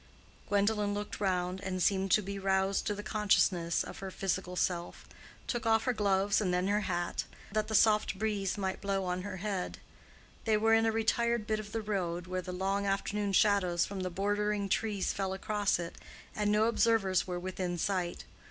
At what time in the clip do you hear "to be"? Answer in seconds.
2.09-2.39